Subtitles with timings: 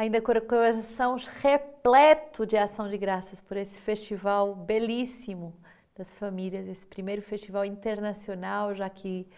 [0.00, 5.54] ainda com o coração repleto de ação de graças por esse festival belíssimo
[5.94, 9.28] das famílias, esse primeiro festival internacional, já que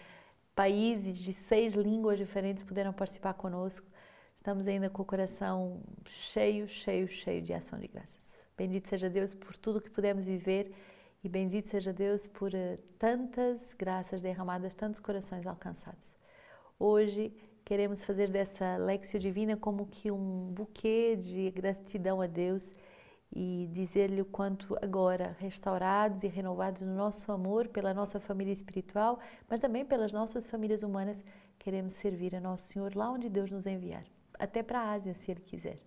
[0.54, 3.88] países de seis línguas diferentes puderam participar conosco.
[4.36, 8.32] Estamos ainda com o coração cheio, cheio, cheio de ação de graças.
[8.56, 10.72] Bendito seja Deus por tudo que pudemos viver
[11.24, 16.14] e bendito seja Deus por uh, tantas graças derramadas, tantos corações alcançados.
[16.78, 17.34] Hoje
[17.64, 22.72] queremos fazer dessa Lexio Divina como que um buquê de gratidão a Deus
[23.34, 29.18] e dizer-lhe o quanto agora, restaurados e renovados no nosso amor pela nossa família espiritual,
[29.48, 31.24] mas também pelas nossas famílias humanas,
[31.58, 34.04] queremos servir a Nosso Senhor lá onde Deus nos enviar,
[34.38, 35.78] até para a Ásia, se Ele quiser.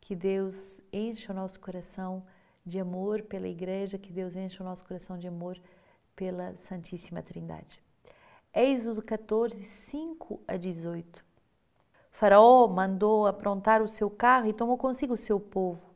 [0.00, 2.24] Que Deus encha o nosso coração
[2.64, 5.60] de amor pela Igreja, que Deus encha o nosso coração de amor
[6.16, 7.85] pela Santíssima Trindade.
[8.58, 11.22] Êxodo 14, 5 a 18.
[12.10, 15.86] Faraó mandou aprontar o seu carro e tomou consigo o seu povo.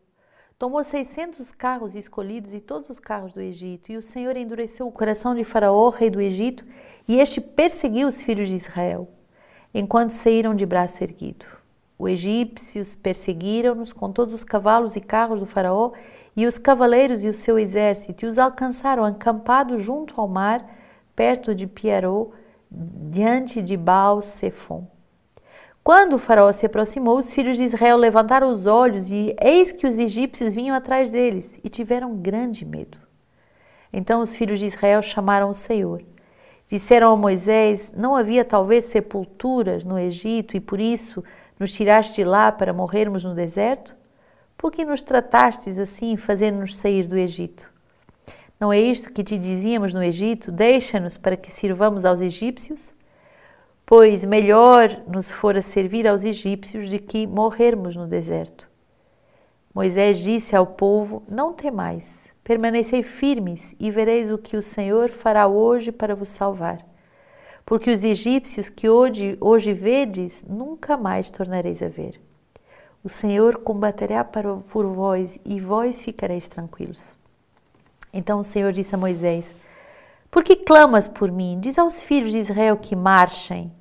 [0.58, 4.92] Tomou 600 carros escolhidos e todos os carros do Egito, e o Senhor endureceu o
[4.92, 6.66] coração de Faraó, rei do Egito,
[7.08, 9.08] e este perseguiu os filhos de Israel,
[9.72, 11.46] enquanto saíram de braço erguido.
[11.98, 15.92] Os egípcios perseguiram-nos com todos os cavalos e carros do Faraó
[16.36, 20.76] e os cavaleiros e o seu exército, e os alcançaram acampados junto ao mar,
[21.16, 22.38] perto de Pierrot,
[22.70, 24.86] diante de Baal-Zephon.
[25.82, 29.86] Quando o faraó se aproximou, os filhos de Israel levantaram os olhos e eis que
[29.86, 32.98] os egípcios vinham atrás deles e tiveram grande medo.
[33.92, 36.02] Então os filhos de Israel chamaram o Senhor.
[36.68, 41.24] Disseram a Moisés: Não havia talvez sepulturas no Egito e por isso
[41.58, 43.96] nos tiraste de lá para morrermos no deserto?
[44.56, 47.72] Por que nos tratastes assim, fazendo-nos sair do Egito?
[48.60, 50.52] Não é isto que te dizíamos no Egito?
[50.52, 52.92] Deixa-nos para que sirvamos aos egípcios?
[53.86, 58.68] Pois melhor nos fora servir aos egípcios de que morrermos no deserto.
[59.74, 65.46] Moisés disse ao povo: Não temais, permanecei firmes e vereis o que o Senhor fará
[65.46, 66.86] hoje para vos salvar.
[67.64, 72.20] Porque os egípcios que hoje, hoje vedes, nunca mais tornareis a ver.
[73.02, 77.18] O Senhor combaterá por vós e vós ficareis tranquilos.
[78.12, 79.54] Então o Senhor disse a Moisés:
[80.30, 81.58] Por que clamas por mim?
[81.60, 83.72] Diz aos filhos de Israel que marchem.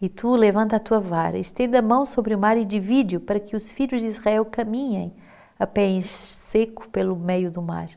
[0.00, 3.40] E tu levanta a tua vara, estenda a mão sobre o mar e divide-o, para
[3.40, 5.14] que os filhos de Israel caminhem
[5.58, 7.88] a pé seco pelo meio do mar.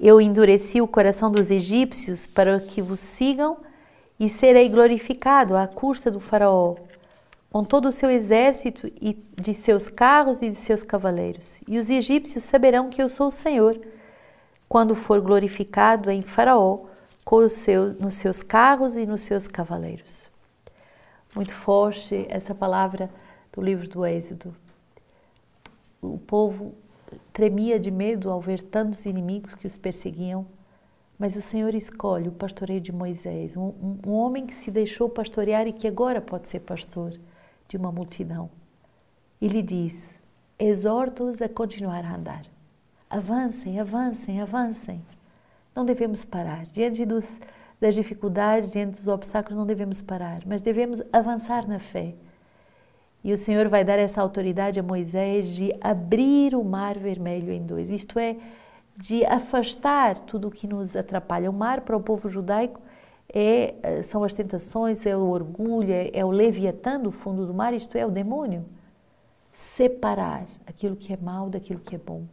[0.00, 3.58] Eu endureci o coração dos egípcios para que vos sigam
[4.18, 6.76] e serei glorificado à custa do Faraó,
[7.50, 11.60] com todo o seu exército e de seus carros e de seus cavaleiros.
[11.68, 13.78] E os egípcios saberão que eu sou o Senhor,
[14.70, 16.84] quando for glorificado em Faraó,
[17.24, 20.28] com seu, nos seus carros e nos seus cavaleiros.
[21.34, 23.10] Muito forte essa palavra
[23.52, 24.54] do livro do Êxodo.
[26.00, 26.72] O povo
[27.32, 30.46] tremia de medo ao ver tantos inimigos que os perseguiam,
[31.18, 35.08] mas o Senhor escolhe o pastoreio de Moisés, um, um, um homem que se deixou
[35.08, 37.18] pastorear e que agora pode ser pastor
[37.66, 38.48] de uma multidão.
[39.40, 40.16] E lhe diz:
[40.56, 42.59] exorta-os a continuar a andar.
[43.10, 45.04] Avancem, avancem, avancem.
[45.74, 46.64] Não devemos parar.
[46.66, 47.40] Diante dos,
[47.80, 52.14] das dificuldades, diante dos obstáculos, não devemos parar, mas devemos avançar na fé.
[53.24, 57.60] E o Senhor vai dar essa autoridade a Moisés de abrir o mar vermelho em
[57.60, 58.36] dois, isto é,
[58.96, 61.50] de afastar tudo o que nos atrapalha.
[61.50, 62.80] O mar para o povo judaico
[63.28, 67.52] é, eh, são as tentações, é o orgulho, é, é o leviatã do fundo do
[67.52, 68.64] mar, isto é, o demônio.
[69.52, 72.24] Separar aquilo que é mal daquilo que é bom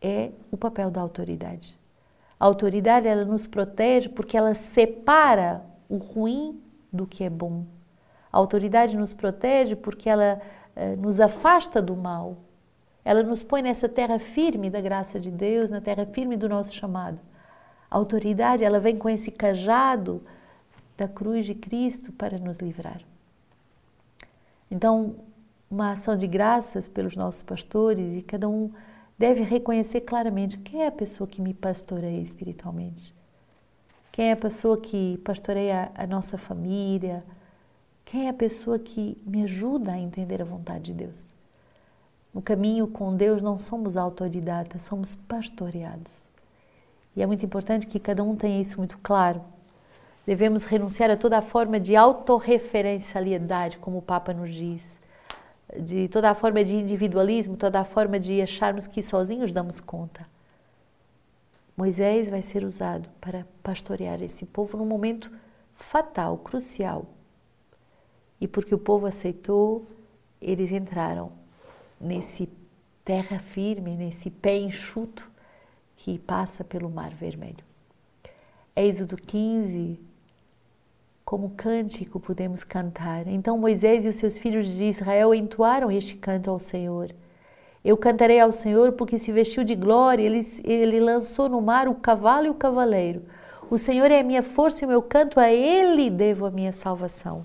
[0.00, 1.78] é o papel da autoridade.
[2.38, 6.60] A autoridade ela nos protege porque ela separa o ruim
[6.92, 7.64] do que é bom.
[8.32, 10.40] A autoridade nos protege porque ela
[10.76, 12.36] eh, nos afasta do mal.
[13.04, 16.74] Ela nos põe nessa terra firme da graça de Deus, na terra firme do nosso
[16.74, 17.18] chamado.
[17.90, 20.22] A autoridade, ela vem com esse cajado
[20.96, 23.00] da cruz de Cristo para nos livrar.
[24.70, 25.16] Então,
[25.70, 28.70] uma ação de graças pelos nossos pastores e cada um
[29.18, 33.14] deve reconhecer claramente quem é a pessoa que me pastoreia espiritualmente.
[34.12, 37.24] Quem é a pessoa que pastoreia a nossa família?
[38.04, 41.24] Quem é a pessoa que me ajuda a entender a vontade de Deus?
[42.32, 46.30] No caminho com Deus não somos autodidatas, somos pastoreados.
[47.16, 49.42] E é muito importante que cada um tenha isso muito claro.
[50.26, 54.97] Devemos renunciar a toda forma de autorreferencialidade, como o Papa nos diz,
[55.76, 60.26] de toda forma de individualismo, toda forma de acharmos que sozinhos damos conta.
[61.76, 65.30] Moisés vai ser usado para pastorear esse povo num momento
[65.74, 67.06] fatal, crucial.
[68.40, 69.86] E porque o povo aceitou,
[70.40, 71.32] eles entraram
[72.00, 72.48] nesse
[73.04, 75.30] terra firme, nesse pé enxuto
[75.96, 77.64] que passa pelo Mar Vermelho.
[78.74, 80.00] Êxodo 15,
[81.28, 83.26] como cântico podemos cantar.
[83.26, 87.14] Então Moisés e os seus filhos de Israel entoaram este canto ao Senhor.
[87.84, 91.96] Eu cantarei ao Senhor porque se vestiu de glória, ele, ele lançou no mar o
[91.96, 93.24] cavalo e o cavaleiro.
[93.70, 96.72] O Senhor é a minha força e o meu canto, a Ele devo a minha
[96.72, 97.44] salvação.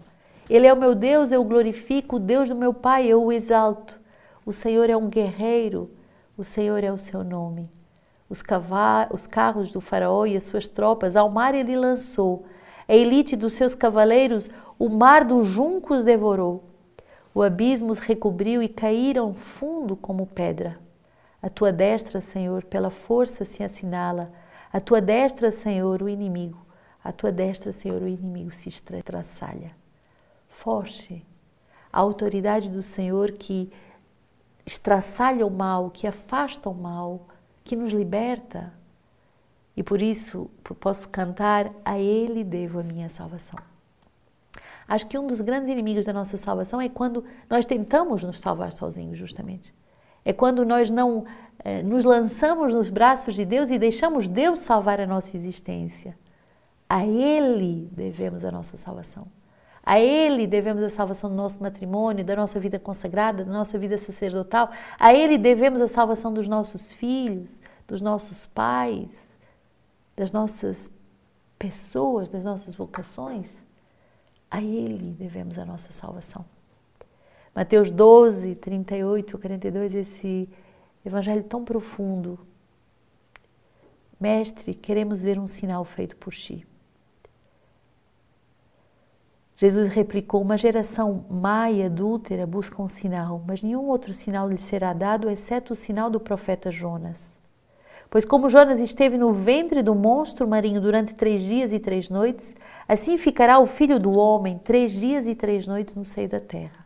[0.49, 3.33] Ele é o meu Deus, eu o glorifico, o Deus do meu Pai, eu o
[3.33, 3.99] exalto.
[4.45, 5.91] O Senhor é um guerreiro,
[6.37, 7.69] o Senhor é o seu nome
[8.33, 8.43] os,
[9.11, 12.45] os carros do faraó e as suas tropas, ao mar ele lançou.
[12.87, 16.63] A elite dos seus cavaleiros, o mar dos juncos devorou.
[17.33, 20.79] O abismo os recobriu e caíram fundo como pedra.
[21.41, 24.31] A tua destra, Senhor, pela força se assinala.
[24.71, 26.63] A tua destra, Senhor, o inimigo.
[27.03, 29.71] A tua destra, Senhor, o inimigo se estraçalha.
[30.47, 31.25] Forte.
[31.91, 33.71] A autoridade do Senhor que
[34.65, 37.27] estraçalha o mal, que afasta o mal,
[37.63, 38.73] que nos liberta.
[39.75, 40.49] E por isso
[40.79, 43.59] posso cantar: A Ele devo a minha salvação.
[44.87, 48.71] Acho que um dos grandes inimigos da nossa salvação é quando nós tentamos nos salvar
[48.71, 49.73] sozinhos, justamente.
[50.25, 51.25] É quando nós não
[51.63, 56.17] eh, nos lançamos nos braços de Deus e deixamos Deus salvar a nossa existência.
[56.89, 59.27] A Ele devemos a nossa salvação.
[59.85, 63.97] A Ele devemos a salvação do nosso matrimônio, da nossa vida consagrada, da nossa vida
[63.97, 64.69] sacerdotal.
[64.97, 69.27] A Ele devemos a salvação dos nossos filhos, dos nossos pais,
[70.15, 70.91] das nossas
[71.57, 73.49] pessoas, das nossas vocações.
[74.49, 76.45] A Ele devemos a nossa salvação.
[77.55, 80.49] Mateus 12, 38, 42, esse
[81.05, 82.39] evangelho tão profundo.
[84.19, 86.65] Mestre, queremos ver um sinal feito por ti.
[89.55, 94.57] Jesus replicou: Uma geração má e adúltera busca um sinal, mas nenhum outro sinal lhe
[94.57, 97.37] será dado, exceto o sinal do profeta Jonas.
[98.13, 102.53] Pois, como Jonas esteve no ventre do monstro marinho durante três dias e três noites,
[102.87, 106.85] assim ficará o filho do homem três dias e três noites no seio da terra.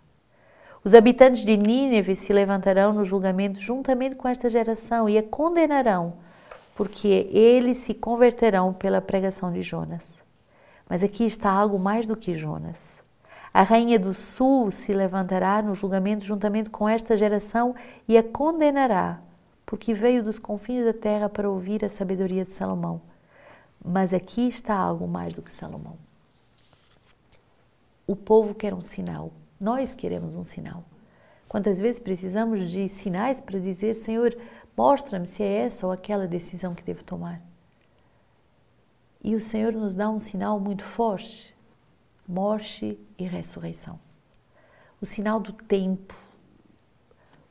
[0.86, 6.14] Os habitantes de Nínive se levantarão no julgamento juntamente com esta geração e a condenarão,
[6.78, 10.06] porque eles se converterão pela pregação de Jonas.
[10.90, 12.78] Mas aqui está algo mais do que Jonas.
[13.54, 17.76] A rainha do sul se levantará no julgamento juntamente com esta geração
[18.08, 19.20] e a condenará,
[19.68, 23.02] porque veio dos confins da terra para ouvir a sabedoria de Salomão.
[23.84, 25.98] Mas aqui está algo mais do que Salomão.
[28.08, 30.86] O povo quer um sinal, nós queremos um sinal.
[31.50, 34.38] Quantas vezes precisamos de sinais para dizer, Senhor,
[34.76, 37.42] mostra-me se é essa ou aquela decisão que devo tomar?
[39.22, 41.54] E o Senhor nos dá um sinal muito forte:
[42.26, 44.00] morte e ressurreição.
[45.02, 46.27] O sinal do tempo.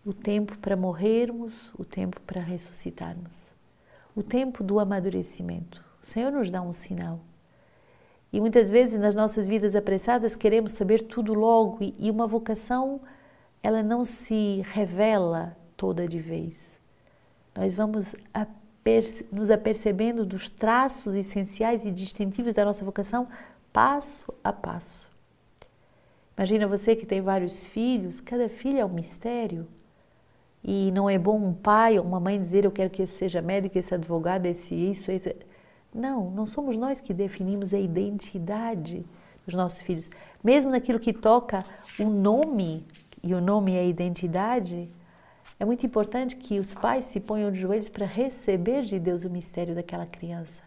[0.07, 3.43] O tempo para morrermos, o tempo para ressuscitarmos.
[4.15, 5.85] O tempo do amadurecimento.
[6.01, 7.19] O Senhor nos dá um sinal.
[8.33, 13.01] E muitas vezes nas nossas vidas apressadas queremos saber tudo logo e uma vocação
[13.61, 16.79] ela não se revela toda de vez.
[17.53, 18.15] Nós vamos
[19.33, 23.27] nos apercebendo dos traços essenciais e distintivos da nossa vocação
[23.73, 25.11] passo a passo.
[26.37, 29.67] Imagina você que tem vários filhos, cada filho é um mistério.
[30.69, 33.41] E não é bom um pai ou uma mãe dizer eu quero que esse seja
[33.41, 35.37] médico, esse advogado, esse isso, esse.
[35.95, 39.07] Não, não somos nós que definimos a identidade
[39.47, 40.11] dos nossos filhos.
[40.43, 41.65] Mesmo naquilo que toca
[42.01, 42.85] o nome,
[43.23, 44.91] e o nome é a identidade,
[45.61, 49.31] é muito importante que os pais se ponham de joelhos para receber de Deus o
[49.31, 50.61] mistério daquela criança.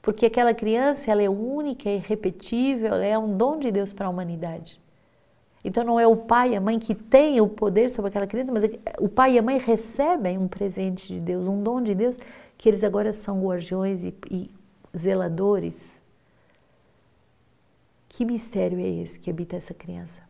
[0.00, 4.06] Porque aquela criança, ela é única, é irrepetível, ela é um dom de Deus para
[4.06, 4.80] a humanidade.
[5.64, 8.52] Então não é o pai e a mãe que têm o poder sobre aquela criança,
[8.52, 11.94] mas é o pai e a mãe recebem um presente de Deus, um dom de
[11.94, 12.16] Deus,
[12.56, 14.50] que eles agora são guardiões e, e
[14.96, 15.92] zeladores.
[18.08, 20.20] Que mistério é esse que habita essa criança?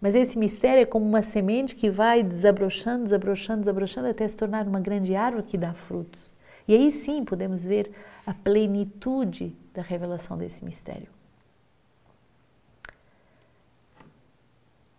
[0.00, 4.66] Mas esse mistério é como uma semente que vai desabrochando, desabrochando, desabrochando até se tornar
[4.66, 6.34] uma grande árvore que dá frutos.
[6.66, 7.90] E aí sim podemos ver
[8.26, 11.13] a plenitude da revelação desse mistério.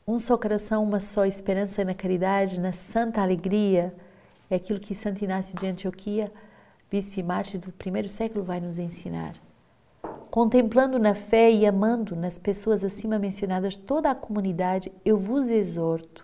[0.08, 3.92] Um só coração, uma só esperança na caridade, na santa alegria,
[4.48, 6.32] é aquilo que Santo Inácio de Antioquia,
[6.92, 9.34] bispo e mártir do primeiro século, vai nos ensinar.
[10.30, 16.24] Contemplando na fé e amando nas pessoas acima mencionadas toda a comunidade, eu vos exorto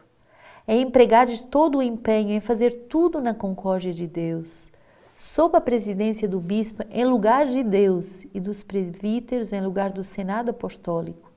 [0.68, 4.72] a empregardes todo o empenho em fazer tudo na concórdia de Deus,
[5.16, 10.04] sob a presidência do bispo em lugar de Deus e dos presbíteros em lugar do
[10.04, 11.31] senado apostólico,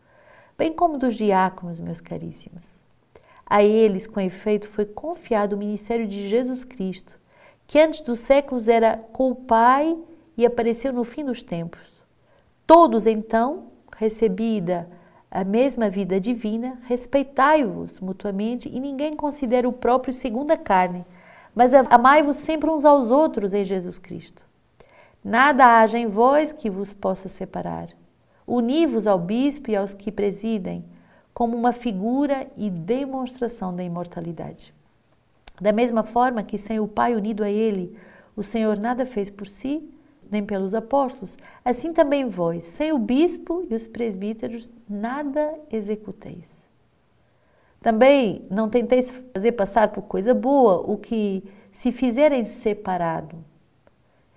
[0.56, 2.80] bem como dos diáconos, meus caríssimos.
[3.46, 7.18] A eles, com efeito, foi confiado o ministério de Jesus Cristo,
[7.66, 9.96] que antes dos séculos era com o Pai
[10.36, 12.02] e apareceu no fim dos tempos.
[12.66, 14.88] Todos, então, recebida
[15.30, 21.04] a mesma vida divina, respeitai-vos mutuamente e ninguém considere o próprio segundo a carne,
[21.54, 24.42] mas amai-vos sempre uns aos outros em Jesus Cristo.
[25.22, 27.88] Nada haja em vós que vos possa separar.
[28.46, 30.84] Uni-vos ao bispo e aos que presidem,
[31.32, 34.72] como uma figura e demonstração da imortalidade.
[35.60, 37.96] Da mesma forma que sem o Pai unido a Ele,
[38.36, 39.88] o Senhor nada fez por si,
[40.30, 46.64] nem pelos apóstolos, assim também vós, sem o bispo e os presbíteros, nada executeis.
[47.80, 53.36] Também não tenteis fazer passar por coisa boa o que se fizerem separado.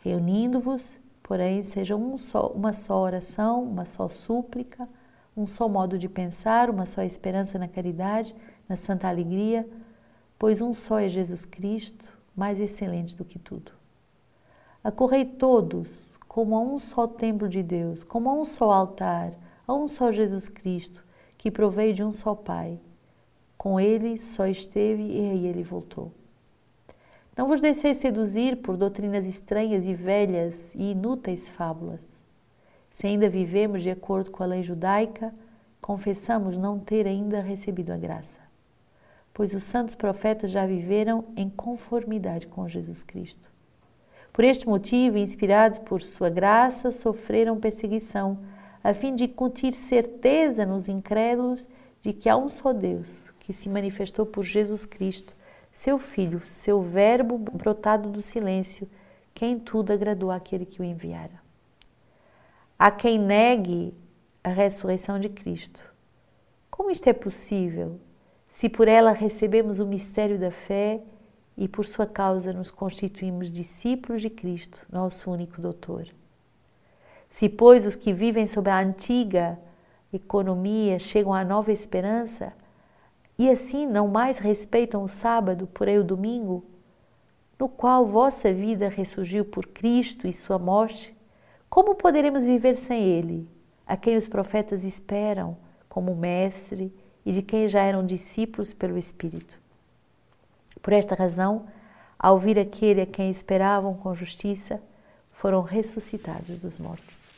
[0.04, 4.88] Reunindo-vos, porém, seja um só, uma só oração, uma só súplica,
[5.36, 8.34] um só modo de pensar, uma só esperança na caridade,
[8.68, 9.68] na santa alegria,
[10.40, 13.74] pois um só é Jesus Cristo, mais excelente do que tudo.
[14.84, 19.34] Acorrei todos como a um só templo de Deus, como a um só altar,
[19.68, 21.04] a um só Jesus Cristo,
[21.38, 22.80] que proveio de um só Pai
[23.58, 26.12] com ele só esteve e aí ele voltou.
[27.38, 32.18] Não vos deixeis seduzir por doutrinas estranhas e velhas e inúteis fábulas.
[32.92, 35.32] Se ainda vivemos de acordo com a lei judaica,
[35.80, 38.40] confessamos não ter ainda recebido a graça,
[39.32, 43.52] pois os santos profetas já viveram em conformidade com Jesus Cristo.
[44.34, 48.40] Por este motivo, inspirados por sua graça, sofreram perseguição,
[48.84, 51.70] a fim de incutir certeza nos incrédulos
[52.02, 55.37] de que há um só Deus, que se manifestou por Jesus Cristo,
[55.78, 58.90] seu Filho, seu Verbo brotado do silêncio,
[59.32, 61.40] que em tudo agradou àquele que o enviara.
[62.80, 63.94] Há quem negue
[64.44, 65.80] a ressurreição de Cristo.
[66.72, 68.00] Como isto é possível,
[68.50, 71.00] se por ela recebemos o mistério da fé
[71.56, 76.08] e por sua causa nos constituímos discípulos de Cristo, nosso único doutor?
[77.30, 79.60] Se, pois, os que vivem sob a antiga
[80.12, 82.52] economia chegam à nova esperança,
[83.38, 86.66] e assim não mais respeitam o sábado, porém o domingo,
[87.60, 91.16] no qual vossa vida ressurgiu por Cristo e sua morte,
[91.70, 93.48] como poderemos viver sem Ele,
[93.86, 96.94] a quem os profetas esperam como mestre
[97.26, 99.60] e de quem já eram discípulos pelo Espírito?
[100.82, 101.66] Por esta razão,
[102.18, 104.82] ao vir aquele a quem esperavam com justiça,
[105.32, 107.30] foram ressuscitados dos mortos.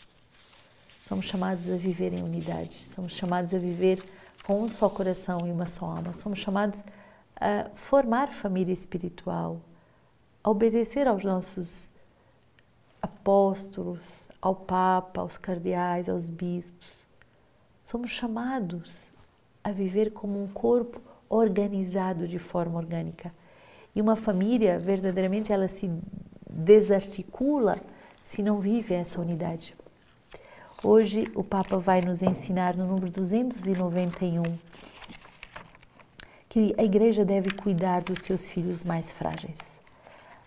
[1.08, 4.02] Somos chamados a viver em unidade, somos chamados a viver
[4.50, 6.12] com um só coração e uma só alma.
[6.12, 6.84] Somos chamados
[7.40, 9.62] a formar família espiritual,
[10.44, 11.92] a obedecer aos nossos
[13.00, 17.06] apóstolos, ao Papa, aos cardeais, aos bispos.
[17.84, 19.12] Somos chamados
[19.64, 23.32] a viver como um corpo organizado de forma orgânica.
[23.94, 25.92] E uma família, verdadeiramente, ela se
[26.50, 27.78] desarticula
[28.24, 29.78] se não vive essa unidade.
[30.82, 34.44] Hoje o Papa vai nos ensinar no número 291
[36.48, 39.60] que a igreja deve cuidar dos seus filhos mais frágeis.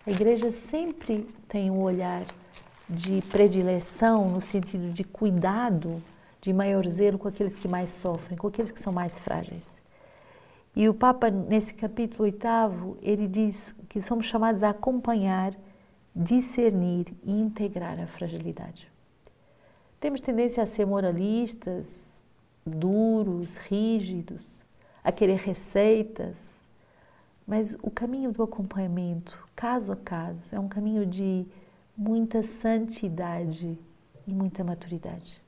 [0.07, 2.23] A igreja sempre tem um olhar
[2.89, 6.01] de predileção no sentido de cuidado,
[6.41, 9.71] de maior zelo com aqueles que mais sofrem, com aqueles que são mais frágeis.
[10.75, 15.53] E o Papa, nesse capítulo oitavo, ele diz que somos chamados a acompanhar,
[16.15, 18.92] discernir e integrar a fragilidade.
[20.03, 22.21] Temos tendência a ser moralistas,
[22.65, 24.65] duros, rígidos,
[25.01, 26.61] a querer receitas,
[27.47, 31.45] mas o caminho do acompanhamento, caso a caso, é um caminho de
[31.95, 33.79] muita santidade
[34.27, 35.41] e muita maturidade.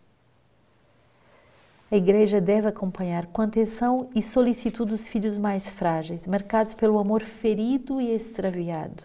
[1.91, 7.23] A igreja deve acompanhar com atenção e solicitude os filhos mais frágeis, marcados pelo amor
[7.23, 9.03] ferido e extraviado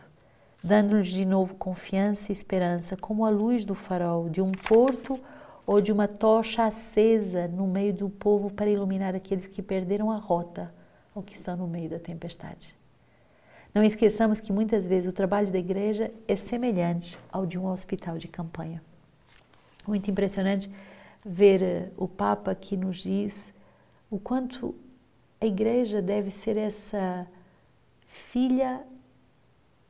[0.62, 5.18] dando-lhes de novo confiança e esperança, como a luz do farol de um porto
[5.66, 10.16] ou de uma tocha acesa no meio do povo para iluminar aqueles que perderam a
[10.16, 10.72] rota
[11.14, 12.74] ou que estão no meio da tempestade.
[13.72, 18.18] Não esqueçamos que muitas vezes o trabalho da igreja é semelhante ao de um hospital
[18.18, 18.82] de campanha.
[19.86, 20.70] Muito impressionante
[21.24, 23.52] ver eh, o Papa que nos diz
[24.10, 24.74] o quanto
[25.40, 27.26] a igreja deve ser essa
[28.08, 28.82] filha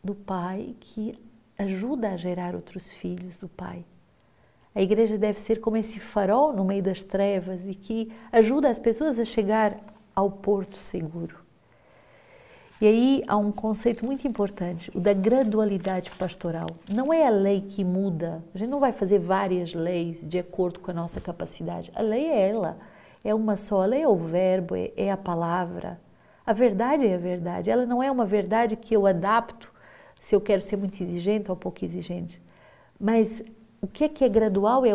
[0.04, 1.14] do Pai que
[1.56, 3.84] ajuda a gerar outros filhos do Pai.
[4.74, 8.78] A igreja deve ser como esse farol no meio das trevas e que ajuda as
[8.78, 9.76] pessoas a chegar
[10.14, 11.40] ao porto seguro.
[12.80, 16.68] E aí há um conceito muito importante, o da gradualidade pastoral.
[16.88, 20.80] Não é a lei que muda, a gente não vai fazer várias leis de acordo
[20.80, 21.92] com a nossa capacidade.
[21.94, 22.78] A lei é ela,
[23.22, 26.00] é uma só, a lei é o verbo, é, é a palavra.
[26.46, 27.70] A verdade é a verdade.
[27.70, 29.70] Ela não é uma verdade que eu adapto
[30.18, 32.40] se eu quero ser muito exigente ou pouco exigente.
[32.98, 33.42] Mas
[33.80, 34.90] o que é que é gradual é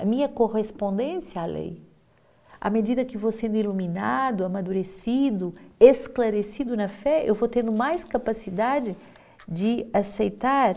[0.00, 1.82] a minha correspondência à lei.
[2.60, 8.96] À medida que vou sendo iluminado, amadurecido, esclarecido na fé, eu vou tendo mais capacidade
[9.48, 10.76] de aceitar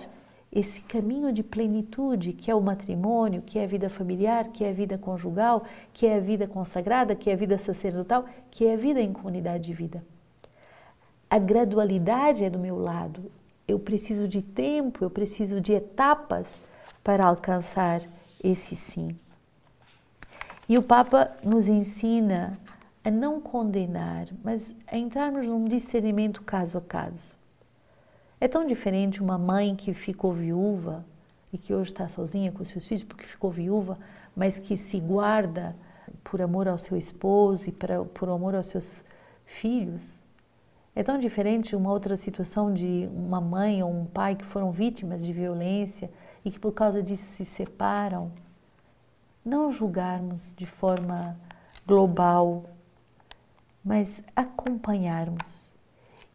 [0.52, 4.70] esse caminho de plenitude que é o matrimônio, que é a vida familiar, que é
[4.70, 8.74] a vida conjugal, que é a vida consagrada, que é a vida sacerdotal, que é
[8.74, 10.04] a vida em comunidade de vida.
[11.30, 13.32] A gradualidade é do meu lado.
[13.68, 16.48] Eu preciso de tempo, eu preciso de etapas
[17.04, 18.02] para alcançar
[18.44, 19.18] esse sim.
[20.68, 22.58] E o Papa nos ensina
[23.04, 27.34] a não condenar, mas a entrarmos num discernimento caso a caso.
[28.40, 31.06] É tão diferente uma mãe que ficou viúva
[31.52, 33.98] e que hoje está sozinha com seus filhos porque ficou viúva,
[34.36, 35.76] mas que se guarda
[36.24, 39.04] por amor ao seu esposo e para, por amor aos seus
[39.46, 40.22] filhos.
[40.96, 45.26] É tão diferente uma outra situação de uma mãe ou um pai que foram vítimas
[45.26, 46.10] de violência
[46.44, 48.32] e que por causa disso se separam
[49.44, 51.38] não julgarmos de forma
[51.86, 52.64] global,
[53.84, 55.70] mas acompanharmos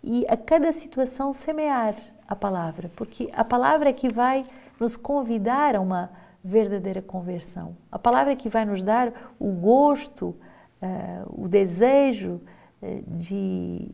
[0.03, 1.95] e a cada situação semear
[2.27, 4.47] a palavra, porque a palavra é que vai
[4.79, 6.11] nos convidar a uma
[6.43, 7.77] verdadeira conversão.
[7.91, 12.41] A palavra é que vai nos dar o gosto, uh, o desejo
[12.81, 13.91] uh, de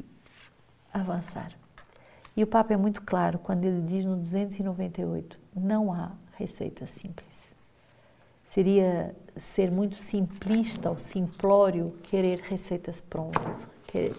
[0.93, 1.53] avançar.
[2.37, 7.53] E o Papa é muito claro quando ele diz no 298: não há receita simples.
[8.47, 13.67] Seria ser muito simplista ou simplório querer receitas prontas,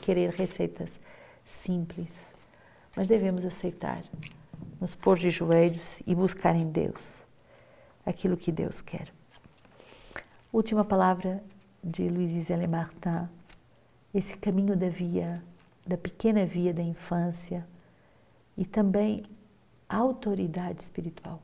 [0.01, 1.00] querer receitas
[1.46, 2.13] simples.
[2.96, 4.04] Mas devemos aceitar,
[4.80, 7.24] nos pôr de joelhos e buscar em Deus
[8.06, 9.12] aquilo que Deus quer.
[10.51, 11.44] Última palavra
[11.84, 13.27] de Gisele Martin,
[14.13, 15.44] esse caminho da via,
[15.86, 17.68] da pequena via da infância
[18.58, 19.24] e também
[19.96, 21.41] autoridade espiritual.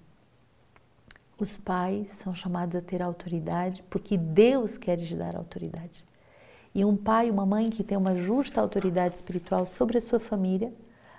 [1.40, 6.04] Os pais são chamados a ter autoridade porque Deus quer lhes dar autoridade.
[6.74, 10.20] E um pai e uma mãe que tem uma justa autoridade espiritual sobre a sua
[10.20, 10.72] família,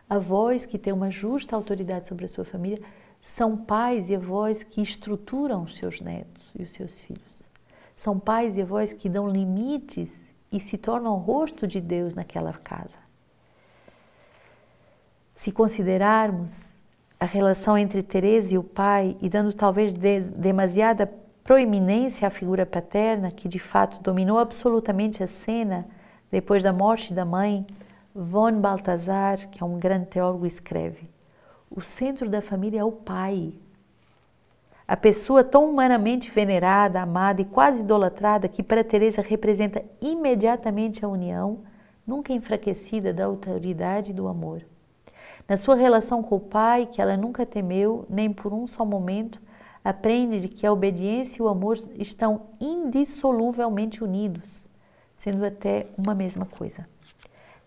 [0.08, 2.78] avós que têm uma justa autoridade sobre a sua família,
[3.20, 7.42] são pais e avós que estruturam os seus netos e os seus filhos.
[7.94, 12.52] São pais e avós que dão limites e se tornam o rosto de Deus naquela
[12.52, 12.98] casa.
[15.36, 16.72] Se considerarmos
[17.22, 21.08] a relação entre Teresa e o pai e dando talvez de, demasiada
[21.44, 25.86] proeminência à figura paterna, que de fato dominou absolutamente a cena
[26.32, 27.64] depois da morte da mãe,
[28.12, 31.08] von Balthasar, que é um grande teólogo, escreve:
[31.70, 33.52] o centro da família é o pai.
[34.88, 41.08] A pessoa tão humanamente venerada, amada e quase idolatrada que para Teresa representa imediatamente a
[41.08, 41.60] união,
[42.04, 44.64] nunca enfraquecida da autoridade e do amor.
[45.48, 49.40] Na sua relação com o Pai, que ela nunca temeu, nem por um só momento,
[49.84, 54.64] aprende de que a obediência e o amor estão indissoluvelmente unidos,
[55.16, 56.86] sendo até uma mesma coisa.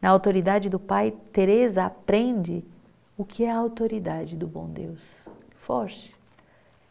[0.02, 2.64] Na autoridade do Pai, Teresa aprende
[3.18, 5.14] o que é a autoridade do bom Deus.
[5.58, 6.16] Forte.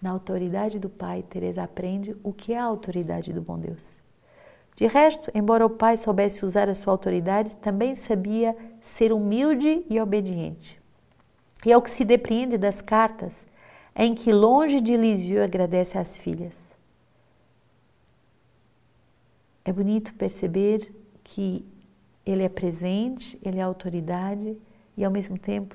[0.00, 3.96] Na autoridade do Pai, Teresa aprende o que é a autoridade do bom Deus.
[4.76, 9.98] De resto, embora o pai soubesse usar a sua autoridade, também sabia ser humilde e
[9.98, 10.80] obediente.
[11.66, 13.44] E é o que se depreende das cartas
[13.96, 16.56] em que, longe de Lisieux, agradece às filhas.
[19.64, 21.64] É bonito perceber que
[22.26, 24.56] ele é presente, ele é autoridade
[24.96, 25.74] e, ao mesmo tempo,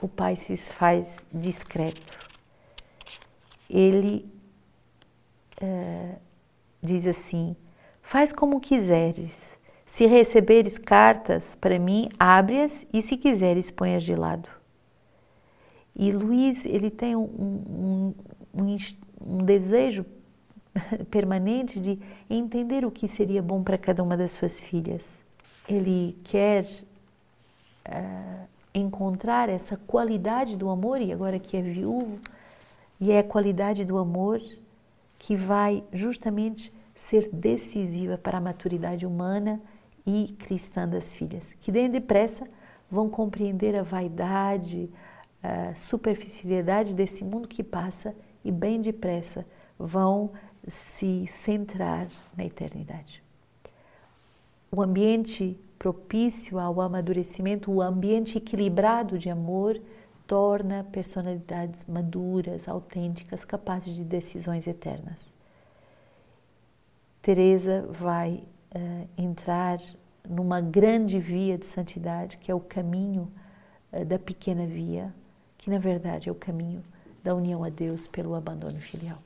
[0.00, 2.26] o pai se faz discreto.
[3.68, 4.30] Ele
[5.60, 6.16] uh,
[6.80, 7.56] diz assim:
[8.02, 9.45] Faz como quiseres.
[9.96, 14.46] Se receberes cartas para mim, abre-as e, se quiseres, põe-as de lado.
[15.94, 18.14] E Luiz, ele tem um, um,
[18.54, 18.76] um,
[19.26, 20.04] um desejo
[21.10, 25.18] permanente de entender o que seria bom para cada uma das suas filhas.
[25.66, 26.62] Ele quer
[27.88, 32.18] uh, encontrar essa qualidade do amor, e agora que é viúvo,
[33.00, 34.42] e é a qualidade do amor
[35.18, 39.58] que vai justamente ser decisiva para a maturidade humana
[40.06, 42.46] e cristã das filhas, que bem depressa
[42.90, 44.88] vão compreender a vaidade,
[45.42, 48.14] a superficialidade desse mundo que passa
[48.44, 49.44] e bem depressa
[49.78, 50.30] vão
[50.68, 53.22] se centrar na eternidade.
[54.70, 59.80] O ambiente propício ao amadurecimento, o ambiente equilibrado de amor,
[60.26, 65.18] torna personalidades maduras, autênticas, capazes de decisões eternas.
[67.22, 68.42] Teresa vai
[68.76, 69.78] uh, entrar
[70.28, 73.30] numa grande via de santidade, que é o caminho
[73.92, 75.12] uh, da pequena via,
[75.56, 76.84] que na verdade é o caminho
[77.24, 79.18] da união a Deus pelo abandono filial.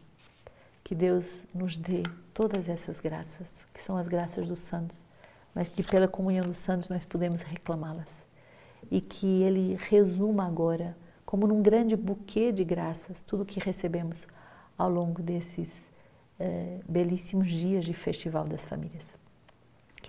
[0.83, 5.05] Que Deus nos dê todas essas graças, que são as graças dos santos,
[5.55, 8.09] mas que pela comunhão dos santos nós podemos reclamá-las.
[8.91, 14.27] E que Ele resuma agora, como num grande buquê de graças, tudo o que recebemos
[14.77, 15.91] ao longo desses
[16.39, 19.20] eh, belíssimos dias de Festival das Famílias.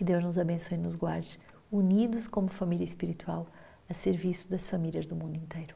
[0.02, 1.40] Que Deus nos abençoe e nos guarde,
[1.72, 3.46] unidos como família espiritual,
[3.88, 5.76] a serviço das famílias do mundo inteiro.